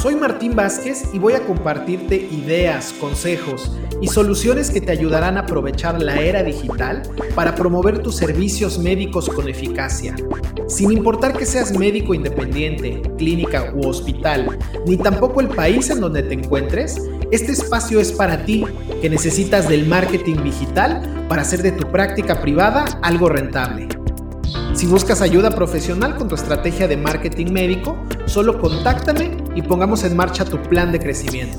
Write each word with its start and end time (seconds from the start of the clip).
Soy 0.00 0.14
Martín 0.14 0.54
Vázquez 0.54 1.08
y 1.12 1.18
voy 1.18 1.32
a 1.32 1.44
compartirte 1.44 2.14
ideas, 2.14 2.94
consejos 3.00 3.72
y 4.00 4.06
soluciones 4.06 4.70
que 4.70 4.80
te 4.80 4.92
ayudarán 4.92 5.36
a 5.36 5.40
aprovechar 5.40 6.00
la 6.00 6.20
era 6.20 6.44
digital 6.44 7.02
para 7.34 7.56
promover 7.56 8.00
tus 8.00 8.14
servicios 8.14 8.78
médicos 8.78 9.28
con 9.28 9.48
eficacia. 9.48 10.14
Sin 10.68 10.92
importar 10.92 11.36
que 11.36 11.44
seas 11.44 11.76
médico 11.76 12.14
independiente, 12.14 13.02
clínica 13.18 13.72
u 13.74 13.88
hospital, 13.88 14.56
ni 14.86 14.96
tampoco 14.98 15.40
el 15.40 15.48
país 15.48 15.90
en 15.90 15.98
donde 15.98 16.22
te 16.22 16.34
encuentres, 16.34 17.02
este 17.32 17.50
espacio 17.50 17.98
es 17.98 18.12
para 18.12 18.44
ti 18.44 18.64
que 19.02 19.10
necesitas 19.10 19.68
del 19.68 19.84
marketing 19.86 20.44
digital 20.44 21.26
para 21.28 21.42
hacer 21.42 21.60
de 21.60 21.72
tu 21.72 21.90
práctica 21.90 22.40
privada 22.40 22.84
algo 23.02 23.28
rentable. 23.28 23.88
Si 24.78 24.86
buscas 24.86 25.22
ayuda 25.22 25.50
profesional 25.50 26.14
con 26.14 26.28
tu 26.28 26.36
estrategia 26.36 26.86
de 26.86 26.96
marketing 26.96 27.50
médico, 27.50 28.00
solo 28.26 28.60
contáctame 28.60 29.36
y 29.56 29.62
pongamos 29.62 30.04
en 30.04 30.16
marcha 30.16 30.44
tu 30.44 30.62
plan 30.62 30.92
de 30.92 31.00
crecimiento. 31.00 31.58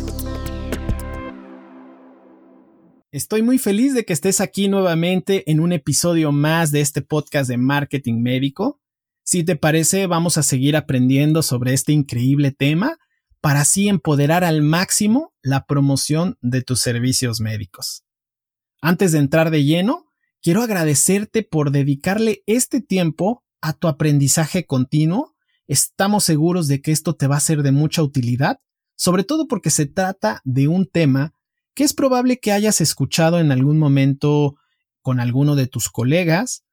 Estoy 3.12 3.42
muy 3.42 3.58
feliz 3.58 3.94
de 3.94 4.06
que 4.06 4.14
estés 4.14 4.40
aquí 4.40 4.70
nuevamente 4.70 5.52
en 5.52 5.60
un 5.60 5.74
episodio 5.74 6.32
más 6.32 6.72
de 6.72 6.80
este 6.80 7.02
podcast 7.02 7.50
de 7.50 7.58
marketing 7.58 8.22
médico. 8.22 8.80
Si 9.26 9.44
te 9.44 9.58
parece, 9.58 10.08
vamos 10.08 10.38
a 10.38 10.44
seguir 10.44 10.78
aprendiendo 10.78 11.44
sobre 11.44 11.74
este 11.74 11.92
increíble 11.92 12.52
tema 12.52 13.00
para 13.42 13.60
así 13.60 13.90
empoderar 13.90 14.46
al 14.46 14.62
máximo 14.62 15.34
la 15.42 15.66
promoción 15.66 16.38
de 16.40 16.62
tus 16.62 16.80
servicios 16.80 17.42
médicos. 17.42 18.06
Antes 18.82 19.12
de 19.12 19.20
entrar 19.20 19.52
de 19.52 19.66
lleno, 19.66 20.09
quiero 20.42 20.62
agradecerte 20.62 21.44
por 21.44 21.72
dedicarle 21.72 22.44
este 22.46 22.82
tiempo 22.82 23.44
a 23.62 23.74
tu 23.74 23.88
aprendizaje 23.88 24.66
continuo. 24.66 25.36
Estamos 25.68 26.24
seguros 26.24 26.68
de 26.68 26.82
que 26.82 26.92
esto 26.92 27.16
te 27.16 27.28
va 27.28 27.38
a 27.38 27.42
ser 27.42 27.64
de 27.64 27.72
mucha 27.72 28.02
utilidad, 28.02 28.60
sobre 28.96 29.24
todo 29.24 29.48
porque 29.48 29.70
se 29.70 29.86
trata 29.86 30.42
de 30.44 30.68
un 30.68 30.86
tema 30.88 31.34
que 31.74 31.84
es 31.84 31.94
probable 31.94 32.40
que 32.40 32.52
hayas 32.52 32.82
escuchado 32.82 33.40
en 33.40 33.52
algún 33.52 33.78
momento 33.78 34.56
con 35.02 35.20
alguno 35.20 35.56
de 35.56 35.68
tus 35.68 35.90
colegas, 35.90 36.64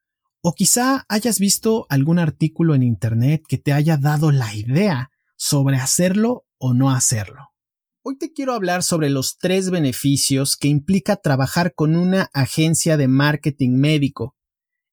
o 0.40 0.52
quizá 0.52 1.04
hayas 1.08 1.38
visto 1.38 1.86
algún 1.88 2.18
artículo 2.18 2.74
en 2.74 2.82
Internet 2.82 3.42
que 3.48 3.58
te 3.58 3.72
haya 3.72 3.96
dado 3.96 4.32
la 4.32 4.54
idea 4.54 5.10
sobre 5.36 5.76
hacerlo 5.76 6.44
o 6.58 6.74
no 6.74 6.90
hacerlo. 6.90 7.55
Hoy 8.08 8.16
te 8.18 8.32
quiero 8.32 8.52
hablar 8.52 8.84
sobre 8.84 9.10
los 9.10 9.36
tres 9.36 9.70
beneficios 9.70 10.56
que 10.56 10.68
implica 10.68 11.16
trabajar 11.16 11.74
con 11.74 11.96
una 11.96 12.30
agencia 12.32 12.96
de 12.96 13.08
marketing 13.08 13.70
médico. 13.70 14.36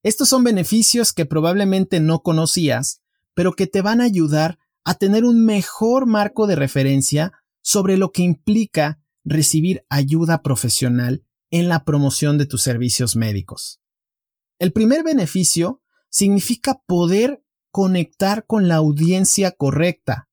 Estos 0.02 0.30
son 0.30 0.44
beneficios 0.44 1.14
que 1.14 1.28
probablemente 1.28 2.00
no 2.00 2.24
conocías, 2.24 3.04
pero 3.36 3.54
que 3.54 3.68
te 3.68 3.84
van 3.84 4.02
a 4.02 4.06
ayudar 4.06 4.58
a 4.84 4.96
tener 4.96 5.26
un 5.26 5.46
mejor 5.46 6.08
marco 6.08 6.48
de 6.48 6.56
referencia 6.56 7.34
sobre 7.62 7.98
lo 7.98 8.12
que 8.12 8.24
implica 8.24 9.00
recibir 9.24 9.86
ayuda 9.90 10.42
profesional 10.42 11.24
en 11.52 11.70
la 11.70 11.86
promoción 11.86 12.40
de 12.40 12.48
tus 12.48 12.64
servicios 12.64 13.16
médicos. 13.16 13.80
El 14.58 14.74
primer 14.74 15.04
beneficio 15.04 15.84
significa 16.10 16.82
poder 16.88 17.44
conectar 17.70 18.48
con 18.48 18.68
la 18.68 18.78
audiencia 18.78 19.52
correcta, 19.52 20.30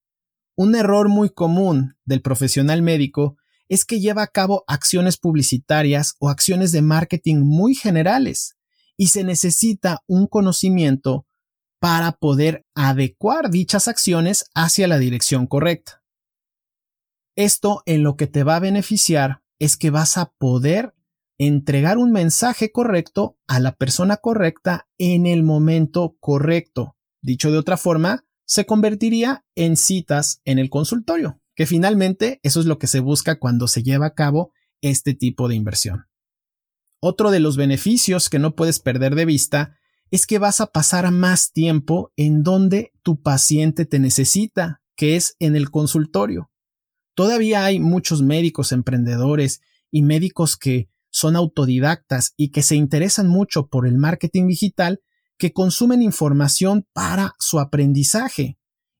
un 0.60 0.74
error 0.74 1.08
muy 1.08 1.30
común 1.30 1.96
del 2.04 2.20
profesional 2.20 2.82
médico 2.82 3.38
es 3.70 3.86
que 3.86 3.98
lleva 3.98 4.22
a 4.22 4.26
cabo 4.26 4.62
acciones 4.66 5.16
publicitarias 5.16 6.16
o 6.18 6.28
acciones 6.28 6.70
de 6.70 6.82
marketing 6.82 7.38
muy 7.38 7.74
generales 7.74 8.58
y 8.98 9.06
se 9.06 9.24
necesita 9.24 10.02
un 10.06 10.26
conocimiento 10.26 11.24
para 11.78 12.12
poder 12.12 12.66
adecuar 12.74 13.48
dichas 13.48 13.88
acciones 13.88 14.50
hacia 14.54 14.86
la 14.86 14.98
dirección 14.98 15.46
correcta. 15.46 16.02
Esto 17.36 17.82
en 17.86 18.02
lo 18.02 18.16
que 18.16 18.26
te 18.26 18.44
va 18.44 18.56
a 18.56 18.60
beneficiar 18.60 19.42
es 19.58 19.78
que 19.78 19.88
vas 19.88 20.18
a 20.18 20.30
poder 20.36 20.94
entregar 21.38 21.96
un 21.96 22.12
mensaje 22.12 22.70
correcto 22.70 23.38
a 23.46 23.60
la 23.60 23.76
persona 23.76 24.18
correcta 24.18 24.90
en 24.98 25.24
el 25.24 25.42
momento 25.42 26.18
correcto. 26.20 26.98
Dicho 27.22 27.50
de 27.50 27.56
otra 27.56 27.78
forma, 27.78 28.26
se 28.50 28.66
convertiría 28.66 29.44
en 29.54 29.76
citas 29.76 30.40
en 30.44 30.58
el 30.58 30.70
consultorio, 30.70 31.40
que 31.54 31.66
finalmente 31.66 32.40
eso 32.42 32.58
es 32.58 32.66
lo 32.66 32.80
que 32.80 32.88
se 32.88 32.98
busca 32.98 33.38
cuando 33.38 33.68
se 33.68 33.84
lleva 33.84 34.06
a 34.06 34.14
cabo 34.14 34.50
este 34.80 35.14
tipo 35.14 35.46
de 35.46 35.54
inversión. 35.54 36.06
Otro 37.00 37.30
de 37.30 37.38
los 37.38 37.56
beneficios 37.56 38.28
que 38.28 38.40
no 38.40 38.56
puedes 38.56 38.80
perder 38.80 39.14
de 39.14 39.24
vista 39.24 39.76
es 40.10 40.26
que 40.26 40.40
vas 40.40 40.60
a 40.60 40.66
pasar 40.66 41.08
más 41.12 41.52
tiempo 41.52 42.12
en 42.16 42.42
donde 42.42 42.90
tu 43.04 43.22
paciente 43.22 43.84
te 43.86 44.00
necesita, 44.00 44.82
que 44.96 45.14
es 45.14 45.36
en 45.38 45.54
el 45.54 45.70
consultorio. 45.70 46.50
Todavía 47.14 47.64
hay 47.64 47.78
muchos 47.78 48.20
médicos 48.20 48.72
emprendedores 48.72 49.60
y 49.92 50.02
médicos 50.02 50.56
que 50.56 50.90
son 51.10 51.36
autodidactas 51.36 52.34
y 52.36 52.50
que 52.50 52.62
se 52.62 52.74
interesan 52.74 53.28
mucho 53.28 53.68
por 53.68 53.86
el 53.86 53.96
marketing 53.96 54.48
digital 54.48 55.02
que 55.40 55.52
consumen 55.52 56.02
información 56.02 56.86
para 56.92 57.34
su 57.38 57.58
aprendizaje. 57.58 58.58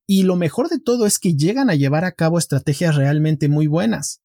Y 0.09 0.25
lo 0.25 0.35
mejor 0.35 0.69
de 0.69 0.81
todo 0.81 1.07
es 1.07 1.21
que 1.21 1.37
llegan 1.37 1.71
a 1.71 1.77
llevar 1.77 2.05
a 2.05 2.13
cabo 2.13 2.39
estrategias 2.39 2.97
realmente 2.97 3.49
muy 3.49 3.69
buenas. 3.69 4.23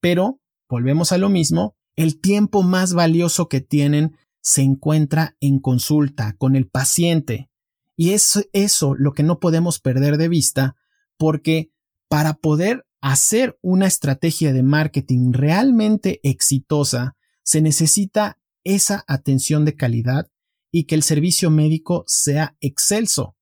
Pero, 0.00 0.40
volvemos 0.68 1.10
a 1.10 1.18
lo 1.18 1.28
mismo, 1.28 1.74
el 1.96 2.20
tiempo 2.20 2.62
más 2.62 2.92
valioso 2.92 3.48
que 3.48 3.60
tienen 3.60 4.16
se 4.42 4.62
encuentra 4.62 5.36
en 5.40 5.58
consulta 5.58 6.36
con 6.36 6.54
el 6.54 6.68
paciente. 6.68 7.50
Y 7.96 8.10
es 8.10 8.46
eso 8.52 8.94
lo 8.94 9.12
que 9.12 9.22
no 9.22 9.40
podemos 9.40 9.80
perder 9.80 10.18
de 10.18 10.28
vista 10.28 10.76
porque 11.16 11.70
para 12.08 12.34
poder 12.34 12.86
hacer 13.00 13.58
una 13.62 13.86
estrategia 13.86 14.52
de 14.52 14.62
marketing 14.62 15.32
realmente 15.32 16.20
exitosa, 16.22 17.16
se 17.42 17.62
necesita 17.62 18.38
esa 18.64 19.04
atención 19.06 19.64
de 19.64 19.76
calidad 19.76 20.28
y 20.76 20.86
que 20.86 20.96
el 20.96 21.04
servicio 21.04 21.50
médico 21.50 22.02
sea 22.08 22.56
excelso. 22.58 23.36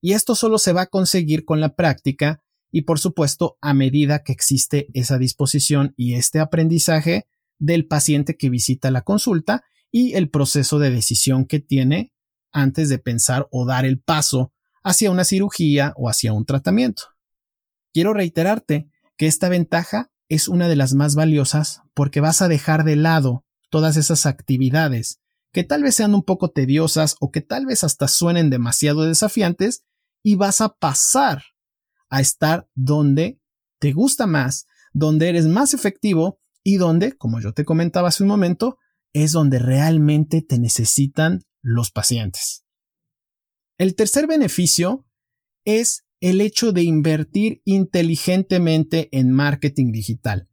Y 0.00 0.12
esto 0.12 0.36
solo 0.36 0.56
se 0.56 0.72
va 0.72 0.82
a 0.82 0.86
conseguir 0.86 1.44
con 1.44 1.58
la 1.60 1.74
práctica 1.74 2.44
y 2.70 2.82
por 2.82 3.00
supuesto 3.00 3.58
a 3.60 3.74
medida 3.74 4.22
que 4.22 4.30
existe 4.30 4.86
esa 4.94 5.18
disposición 5.18 5.94
y 5.96 6.14
este 6.14 6.38
aprendizaje 6.38 7.26
del 7.58 7.88
paciente 7.88 8.36
que 8.36 8.50
visita 8.50 8.92
la 8.92 9.02
consulta 9.02 9.64
y 9.90 10.14
el 10.14 10.30
proceso 10.30 10.78
de 10.78 10.90
decisión 10.90 11.44
que 11.44 11.58
tiene 11.58 12.12
antes 12.52 12.88
de 12.88 13.00
pensar 13.00 13.48
o 13.50 13.66
dar 13.66 13.84
el 13.84 13.98
paso 13.98 14.52
hacia 14.84 15.10
una 15.10 15.24
cirugía 15.24 15.92
o 15.96 16.08
hacia 16.08 16.32
un 16.32 16.46
tratamiento. 16.46 17.02
Quiero 17.92 18.14
reiterarte 18.14 18.88
que 19.16 19.26
esta 19.26 19.48
ventaja 19.48 20.12
es 20.28 20.46
una 20.46 20.68
de 20.68 20.76
las 20.76 20.94
más 20.94 21.16
valiosas 21.16 21.82
porque 21.94 22.20
vas 22.20 22.42
a 22.42 22.48
dejar 22.48 22.84
de 22.84 22.94
lado 22.94 23.44
todas 23.70 23.96
esas 23.96 24.24
actividades 24.24 25.18
que 25.56 25.64
tal 25.64 25.82
vez 25.82 25.94
sean 25.94 26.14
un 26.14 26.22
poco 26.22 26.50
tediosas 26.50 27.16
o 27.18 27.30
que 27.30 27.40
tal 27.40 27.64
vez 27.64 27.82
hasta 27.82 28.08
suenen 28.08 28.50
demasiado 28.50 29.04
desafiantes 29.04 29.86
y 30.22 30.34
vas 30.34 30.60
a 30.60 30.74
pasar 30.74 31.44
a 32.10 32.20
estar 32.20 32.68
donde 32.74 33.40
te 33.80 33.92
gusta 33.92 34.26
más, 34.26 34.66
donde 34.92 35.30
eres 35.30 35.46
más 35.46 35.72
efectivo 35.72 36.42
y 36.62 36.76
donde, 36.76 37.16
como 37.16 37.40
yo 37.40 37.54
te 37.54 37.64
comentaba 37.64 38.08
hace 38.08 38.22
un 38.22 38.28
momento, 38.28 38.76
es 39.14 39.32
donde 39.32 39.58
realmente 39.58 40.42
te 40.42 40.58
necesitan 40.58 41.40
los 41.62 41.90
pacientes. 41.90 42.66
El 43.78 43.94
tercer 43.94 44.26
beneficio 44.26 45.06
es 45.64 46.04
el 46.20 46.42
hecho 46.42 46.72
de 46.72 46.82
invertir 46.82 47.62
inteligentemente 47.64 49.08
en 49.10 49.32
marketing 49.32 49.90
digital. 49.90 50.50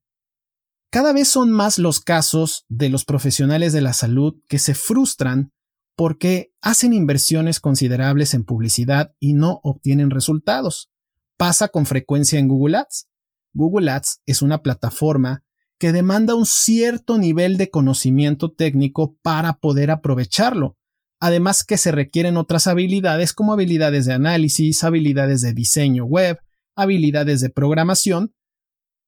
Cada 0.93 1.11
vez 1.11 1.27
son 1.27 1.49
más 1.49 1.79
los 1.79 2.01
casos 2.01 2.67
de 2.69 2.87
los 2.89 3.03
profesionales 3.03 3.73
de 3.73 3.81
la 3.81 3.93
salud 3.93 4.35
que 4.47 4.59
se 4.59 4.75
frustran 4.75 5.51
porque 5.95 6.51
hacen 6.61 6.93
inversiones 6.93 7.59
considerables 7.59 8.35
en 8.35 8.43
publicidad 8.43 9.15
y 9.19 9.33
no 9.33 9.59
obtienen 9.63 10.11
resultados. 10.11 10.91
Pasa 11.35 11.69
con 11.69 11.87
frecuencia 11.87 12.37
en 12.37 12.47
Google 12.47 12.77
Ads. 12.77 13.07
Google 13.53 13.89
Ads 13.89 14.21
es 14.27 14.43
una 14.43 14.61
plataforma 14.61 15.43
que 15.79 15.93
demanda 15.93 16.35
un 16.35 16.45
cierto 16.45 17.17
nivel 17.17 17.57
de 17.57 17.71
conocimiento 17.71 18.51
técnico 18.51 19.17
para 19.23 19.53
poder 19.53 19.89
aprovecharlo. 19.89 20.77
Además 21.19 21.63
que 21.63 21.77
se 21.77 21.91
requieren 21.91 22.37
otras 22.37 22.67
habilidades 22.67 23.33
como 23.33 23.53
habilidades 23.53 24.05
de 24.05 24.13
análisis, 24.13 24.83
habilidades 24.83 25.41
de 25.41 25.53
diseño 25.53 26.05
web, 26.05 26.37
habilidades 26.75 27.41
de 27.41 27.49
programación, 27.49 28.35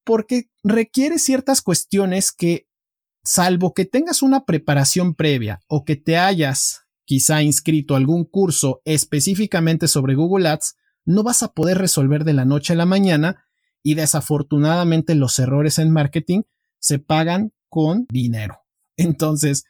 porque 0.05 0.49
requiere 0.63 1.19
ciertas 1.19 1.61
cuestiones 1.61 2.31
que, 2.31 2.67
salvo 3.23 3.73
que 3.73 3.85
tengas 3.85 4.21
una 4.21 4.45
preparación 4.45 5.15
previa 5.15 5.59
o 5.67 5.83
que 5.83 5.95
te 5.95 6.17
hayas 6.17 6.83
quizá 7.05 7.41
inscrito 7.43 7.93
a 7.93 7.97
algún 7.97 8.23
curso 8.23 8.81
específicamente 8.85 9.87
sobre 9.87 10.15
Google 10.15 10.47
Ads, 10.47 10.75
no 11.05 11.23
vas 11.23 11.43
a 11.43 11.53
poder 11.53 11.77
resolver 11.77 12.23
de 12.23 12.33
la 12.33 12.45
noche 12.45 12.73
a 12.73 12.75
la 12.75 12.85
mañana 12.85 13.45
y 13.83 13.93
desafortunadamente 13.93 15.13
los 15.15 15.37
errores 15.37 15.77
en 15.77 15.91
marketing 15.91 16.43
se 16.79 16.99
pagan 16.99 17.53
con 17.69 18.05
dinero. 18.09 18.59
Entonces, 18.97 19.65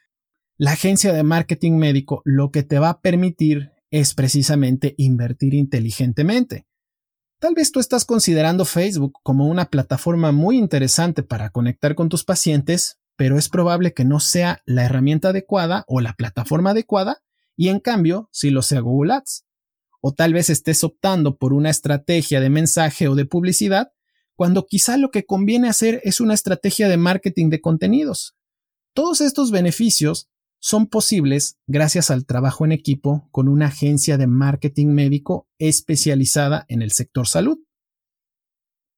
la 0.56 0.72
agencia 0.72 1.12
de 1.12 1.22
marketing 1.22 1.72
médico 1.72 2.22
lo 2.24 2.50
que 2.50 2.62
te 2.62 2.78
va 2.78 2.88
a 2.88 3.00
permitir 3.00 3.72
es 3.90 4.14
precisamente 4.14 4.94
invertir 4.96 5.54
inteligentemente. 5.54 6.66
Tal 7.38 7.54
vez 7.54 7.70
tú 7.70 7.80
estás 7.80 8.06
considerando 8.06 8.64
Facebook 8.64 9.18
como 9.22 9.46
una 9.46 9.66
plataforma 9.66 10.32
muy 10.32 10.56
interesante 10.56 11.22
para 11.22 11.50
conectar 11.50 11.94
con 11.94 12.08
tus 12.08 12.24
pacientes, 12.24 12.98
pero 13.14 13.36
es 13.36 13.50
probable 13.50 13.92
que 13.92 14.06
no 14.06 14.20
sea 14.20 14.62
la 14.64 14.84
herramienta 14.84 15.28
adecuada 15.28 15.84
o 15.86 16.00
la 16.00 16.14
plataforma 16.14 16.70
adecuada, 16.70 17.22
y 17.54 17.68
en 17.68 17.80
cambio, 17.80 18.30
si 18.32 18.48
lo 18.48 18.62
sea 18.62 18.80
Google 18.80 19.14
Ads. 19.14 19.44
O 20.00 20.14
tal 20.14 20.32
vez 20.32 20.48
estés 20.48 20.82
optando 20.82 21.36
por 21.36 21.52
una 21.52 21.68
estrategia 21.68 22.40
de 22.40 22.48
mensaje 22.48 23.06
o 23.06 23.14
de 23.14 23.26
publicidad, 23.26 23.92
cuando 24.34 24.66
quizá 24.66 24.96
lo 24.96 25.10
que 25.10 25.26
conviene 25.26 25.68
hacer 25.68 26.00
es 26.04 26.20
una 26.20 26.34
estrategia 26.34 26.88
de 26.88 26.96
marketing 26.96 27.50
de 27.50 27.60
contenidos. 27.60 28.34
Todos 28.94 29.20
estos 29.20 29.50
beneficios 29.50 30.30
son 30.58 30.86
posibles 30.86 31.58
gracias 31.66 32.10
al 32.10 32.26
trabajo 32.26 32.64
en 32.64 32.72
equipo 32.72 33.28
con 33.30 33.48
una 33.48 33.66
agencia 33.66 34.18
de 34.18 34.26
marketing 34.26 34.88
médico 34.88 35.48
especializada 35.58 36.64
en 36.68 36.82
el 36.82 36.92
sector 36.92 37.28
salud. 37.28 37.58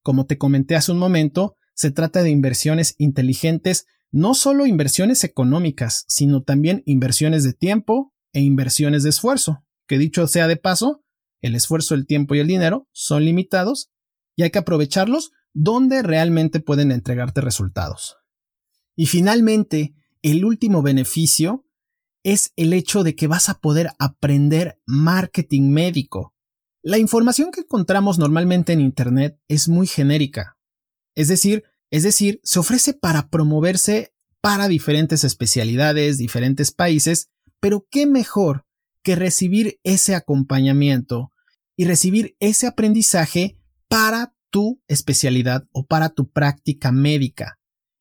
Como 0.02 0.26
te 0.26 0.38
comenté 0.38 0.76
hace 0.76 0.92
un 0.92 0.98
momento, 0.98 1.56
se 1.74 1.90
trata 1.90 2.22
de 2.22 2.30
inversiones 2.30 2.94
inteligentes, 2.98 3.86
no 4.10 4.34
solo 4.34 4.66
inversiones 4.66 5.24
económicas, 5.24 6.04
sino 6.08 6.42
también 6.42 6.82
inversiones 6.86 7.44
de 7.44 7.52
tiempo 7.52 8.14
e 8.32 8.40
inversiones 8.40 9.02
de 9.02 9.10
esfuerzo, 9.10 9.64
que 9.86 9.98
dicho 9.98 10.26
sea 10.26 10.48
de 10.48 10.56
paso, 10.56 11.04
el 11.40 11.54
esfuerzo, 11.54 11.94
el 11.94 12.06
tiempo 12.06 12.34
y 12.34 12.40
el 12.40 12.48
dinero 12.48 12.88
son 12.92 13.24
limitados 13.24 13.90
y 14.34 14.42
hay 14.42 14.50
que 14.50 14.58
aprovecharlos 14.58 15.32
donde 15.52 16.02
realmente 16.02 16.60
pueden 16.60 16.92
entregarte 16.92 17.40
resultados. 17.40 18.16
Y 18.96 19.06
finalmente, 19.06 19.94
el 20.30 20.44
último 20.44 20.82
beneficio 20.82 21.64
es 22.24 22.52
el 22.56 22.72
hecho 22.72 23.04
de 23.04 23.14
que 23.14 23.26
vas 23.26 23.48
a 23.48 23.60
poder 23.60 23.90
aprender 23.98 24.80
marketing 24.86 25.70
médico. 25.70 26.34
La 26.82 26.98
información 26.98 27.50
que 27.50 27.60
encontramos 27.60 28.18
normalmente 28.18 28.72
en 28.72 28.80
Internet 28.80 29.40
es 29.48 29.68
muy 29.68 29.86
genérica. 29.86 30.58
Es 31.14 31.28
decir, 31.28 31.64
es 31.90 32.02
decir, 32.02 32.40
se 32.42 32.58
ofrece 32.58 32.94
para 32.94 33.28
promoverse 33.28 34.14
para 34.40 34.68
diferentes 34.68 35.24
especialidades, 35.24 36.18
diferentes 36.18 36.70
países, 36.72 37.30
pero 37.60 37.86
qué 37.90 38.06
mejor 38.06 38.66
que 39.02 39.16
recibir 39.16 39.80
ese 39.82 40.14
acompañamiento 40.14 41.32
y 41.76 41.86
recibir 41.86 42.36
ese 42.40 42.66
aprendizaje 42.66 43.58
para 43.88 44.34
tu 44.50 44.82
especialidad 44.88 45.66
o 45.72 45.86
para 45.86 46.10
tu 46.10 46.30
práctica 46.30 46.92
médica. 46.92 47.57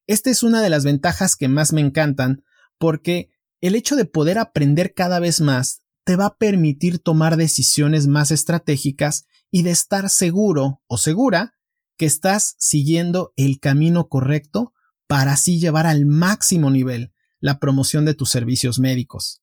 Esta 0.08 0.30
es 0.30 0.42
una 0.42 0.62
de 0.62 0.70
las 0.70 0.86
ventajas 0.86 1.36
que 1.36 1.50
más 1.50 1.74
me 1.74 1.82
encantan 1.82 2.44
porque 2.80 3.30
el 3.60 3.76
hecho 3.76 3.96
de 3.96 4.06
poder 4.06 4.40
aprender 4.40 4.94
cada 4.94 5.20
vez 5.20 5.42
más 5.42 5.82
te 6.06 6.16
va 6.16 6.28
a 6.28 6.38
permitir 6.38 7.00
tomar 7.00 7.36
decisiones 7.36 8.08
más 8.08 8.32
estratégicas 8.32 9.26
y 9.52 9.64
de 9.64 9.72
estar 9.72 10.10
seguro 10.10 10.82
o 10.88 10.98
segura 10.98 11.56
que 11.98 12.06
estás 12.06 12.56
siguiendo 12.58 13.34
el 13.36 13.60
camino 13.60 14.08
correcto 14.08 14.74
para 15.08 15.34
así 15.34 15.60
llevar 15.60 15.86
al 15.86 16.06
máximo 16.06 16.70
nivel 16.70 17.12
la 17.40 17.60
promoción 17.60 18.06
de 18.06 18.14
tus 18.14 18.30
servicios 18.30 18.80
médicos. 18.80 19.42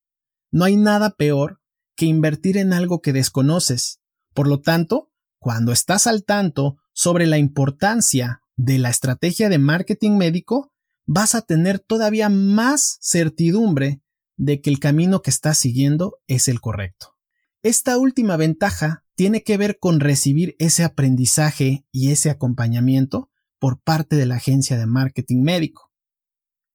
No 0.50 0.64
hay 0.64 0.76
nada 0.76 1.10
peor 1.10 1.60
que 1.96 2.06
invertir 2.06 2.56
en 2.56 2.72
algo 2.72 3.00
que 3.00 3.12
desconoces. 3.12 4.00
Por 4.32 4.48
lo 4.48 4.60
tanto, 4.60 5.12
cuando 5.38 5.72
estás 5.72 6.06
al 6.06 6.24
tanto 6.24 6.78
sobre 6.92 7.26
la 7.26 7.38
importancia 7.38 8.40
de 8.56 8.78
la 8.78 8.90
estrategia 8.90 9.48
de 9.48 9.58
marketing 9.58 10.12
médico, 10.16 10.72
vas 11.06 11.34
a 11.34 11.42
tener 11.42 11.78
todavía 11.78 12.28
más 12.28 12.98
certidumbre 13.00 14.02
de 14.36 14.60
que 14.60 14.70
el 14.70 14.80
camino 14.80 15.22
que 15.22 15.30
estás 15.30 15.58
siguiendo 15.58 16.18
es 16.26 16.48
el 16.48 16.60
correcto. 16.60 17.16
Esta 17.62 17.98
última 17.98 18.36
ventaja 18.36 19.04
tiene 19.14 19.42
que 19.42 19.56
ver 19.56 19.78
con 19.78 20.00
recibir 20.00 20.56
ese 20.58 20.84
aprendizaje 20.84 21.86
y 21.92 22.10
ese 22.10 22.30
acompañamiento 22.30 23.30
por 23.58 23.80
parte 23.80 24.16
de 24.16 24.26
la 24.26 24.36
agencia 24.36 24.76
de 24.76 24.86
marketing 24.86 25.42
médico. 25.42 25.90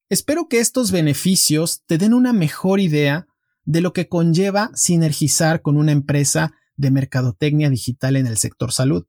Espero 0.09 0.47
que 0.47 0.59
estos 0.59 0.91
beneficios 0.91 1.83
te 1.85 1.97
den 1.97 2.13
una 2.13 2.33
mejor 2.33 2.79
idea 2.79 3.27
de 3.65 3.81
lo 3.81 3.93
que 3.93 4.07
conlleva 4.07 4.71
sinergizar 4.73 5.61
con 5.61 5.77
una 5.77 5.91
empresa 5.91 6.55
de 6.75 6.89
mercadotecnia 6.89 7.69
digital 7.69 8.15
en 8.15 8.25
el 8.25 8.37
sector 8.37 8.71
salud. 8.71 9.05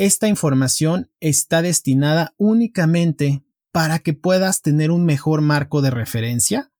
Esta 0.00 0.28
información 0.28 1.10
está 1.20 1.60
destinada 1.60 2.32
únicamente 2.38 3.44
para 3.70 3.98
que 3.98 4.14
puedas 4.14 4.62
tener 4.62 4.90
un 4.90 5.04
mejor 5.04 5.42
marco 5.42 5.82
de 5.82 5.90
referencia. 5.90 6.72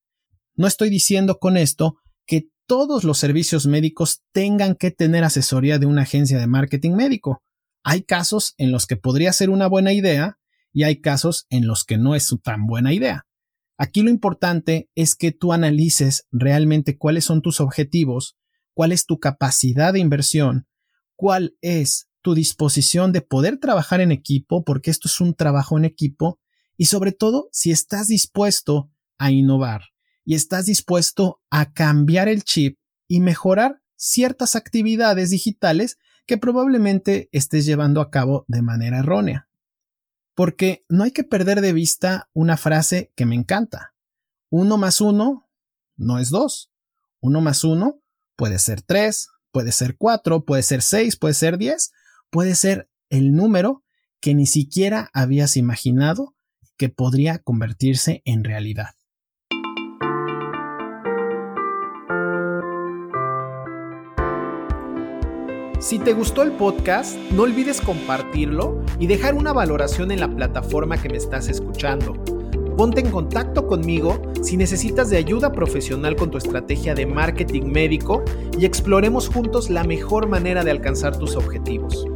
No 0.55 0.67
estoy 0.67 0.89
diciendo 0.89 1.39
con 1.39 1.59
esto 1.59 1.99
que 2.25 2.49
todos 2.65 3.05
los 3.05 3.19
servicios 3.19 3.67
médicos 3.67 4.23
tengan 4.33 4.75
que 4.75 4.91
tener 4.91 5.23
asesoría 5.23 5.79
de 5.79 5.85
una 5.85 6.01
agencia 6.01 6.39
de 6.39 6.47
marketing 6.47 6.93
médico. 6.93 7.43
Hay 7.83 8.05
casos 8.05 8.55
en 8.57 8.73
los 8.73 8.87
que 8.87 8.97
podría 8.97 9.35
ser 9.35 9.51
una 9.51 9.67
buena 9.67 9.93
idea 9.93 10.39
y 10.73 10.85
hay 10.85 11.03
casos 11.03 11.45
en 11.51 11.67
los 11.67 11.85
que 11.85 11.99
no 11.99 12.15
es 12.15 12.35
tan 12.43 12.67
buena 12.67 12.95
idea. 12.95 13.27
Aquí 13.77 14.01
lo 14.01 14.09
importante 14.09 14.89
es 14.95 15.15
que 15.15 15.31
tú 15.31 15.53
analices 15.53 16.27
realmente 16.33 16.97
cuáles 16.97 17.27
son 17.27 17.43
tus 17.43 17.61
objetivos, 17.61 18.39
cuál 18.73 18.93
es 18.93 19.05
tu 19.05 19.21
capacidad 19.21 19.93
de 19.93 19.99
inversión, 19.99 20.67
cuál 21.17 21.55
es 21.61 22.10
tu 22.23 22.35
disposición 22.35 23.13
de 23.13 23.23
poder 23.23 23.59
trabajar 23.59 24.01
en 24.01 24.13
equipo, 24.13 24.65
porque 24.65 24.91
esto 24.91 25.09
es 25.09 25.21
un 25.21 25.35
trabajo 25.35 25.79
en 25.79 25.85
equipo, 25.85 26.39
y 26.77 26.87
sobre 26.87 27.13
todo 27.13 27.49
si 27.53 27.71
estás 27.71 28.09
dispuesto 28.09 28.91
a 29.19 29.31
innovar 29.31 29.83
y 30.25 30.35
estás 30.35 30.67
dispuesto 30.67 31.43
a 31.51 31.73
cambiar 31.73 32.29
el 32.29 32.43
chip 32.45 32.79
y 33.09 33.21
mejorar 33.21 33.83
ciertas 33.97 34.57
actividades 34.57 35.31
digitales 35.31 35.99
que 36.27 36.39
probablemente 36.39 37.29
estés 37.33 37.67
llevando 37.67 38.01
a 38.01 38.11
cabo 38.11 38.45
de 38.49 38.63
manera 38.63 39.01
errónea. 39.01 39.49
Porque 40.35 40.85
no 40.89 41.05
hay 41.05 41.11
que 41.11 41.25
perder 41.25 41.61
de 41.61 41.73
vista 41.73 42.31
una 42.33 42.57
frase 42.57 43.13
que 43.17 43.27
me 43.27 43.35
encanta. 43.35 43.95
Uno 44.49 44.79
más 44.79 45.01
uno 45.01 45.49
no 45.97 46.19
es 46.19 46.31
dos. 46.31 46.73
Uno 47.21 47.41
más 47.41 47.65
uno 47.65 48.01
puede 48.37 48.59
ser 48.59 48.81
tres, 48.81 49.29
puede 49.53 49.73
ser 49.73 49.97
cuatro, 49.99 50.45
puede 50.45 50.63
ser 50.63 50.81
seis, 50.81 51.17
puede 51.17 51.35
ser 51.35 51.59
diez, 51.59 51.93
puede 52.31 52.55
ser 52.55 52.89
el 53.11 53.35
número 53.35 53.85
que 54.21 54.35
ni 54.35 54.47
siquiera 54.47 55.11
habías 55.13 55.57
imaginado 55.57 56.35
que 56.77 56.89
podría 56.89 57.39
convertirse 57.39 58.23
en 58.25 58.45
realidad. 58.45 58.95
Si 65.81 65.99
te 65.99 66.13
gustó 66.13 66.43
el 66.43 66.53
podcast, 66.53 67.17
no 67.33 67.43
olvides 67.43 67.81
compartirlo 67.81 68.85
y 68.99 69.07
dejar 69.07 69.35
una 69.35 69.55
valoración 69.55 70.11
en 70.11 70.21
la 70.21 70.29
plataforma 70.29 71.01
que 71.01 71.09
me 71.09 71.17
estás 71.17 71.49
escuchando. 71.49 72.13
Ponte 72.77 73.01
en 73.01 73.11
contacto 73.11 73.67
conmigo 73.67 74.21
si 74.43 74.57
necesitas 74.57 75.11
de 75.11 75.17
ayuda 75.17 75.53
profesional 75.53 76.17
con 76.17 76.31
tu 76.31 76.39
estrategia 76.39 76.95
de 76.95 77.07
marketing 77.07 77.65
médico 77.65 78.23
y 78.59 78.67
exploremos 78.67 79.29
juntos 79.29 79.71
la 79.71 79.85
mejor 79.85 80.29
manera 80.29 80.65
de 80.65 80.71
alcanzar 80.71 81.19
tus 81.19 81.35
objetivos. 81.35 82.07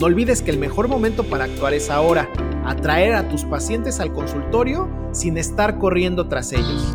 No 0.00 0.06
olvides 0.06 0.40
que 0.40 0.50
el 0.50 0.56
mejor 0.58 0.88
momento 0.88 1.24
para 1.24 1.44
actuar 1.44 1.74
es 1.74 1.90
ahora, 1.90 2.26
atraer 2.64 3.12
a 3.12 3.28
tus 3.28 3.44
pacientes 3.44 4.00
al 4.00 4.14
consultorio 4.14 4.88
sin 5.12 5.36
estar 5.36 5.78
corriendo 5.78 6.26
tras 6.26 6.54
ellos. 6.54 6.94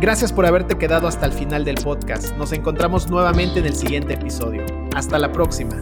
Gracias 0.00 0.32
por 0.32 0.46
haberte 0.46 0.78
quedado 0.78 1.06
hasta 1.06 1.26
el 1.26 1.32
final 1.32 1.66
del 1.66 1.74
podcast. 1.74 2.34
Nos 2.38 2.52
encontramos 2.52 3.10
nuevamente 3.10 3.60
en 3.60 3.66
el 3.66 3.76
siguiente 3.76 4.14
episodio. 4.14 4.64
Hasta 4.94 5.18
la 5.18 5.32
próxima. 5.32 5.76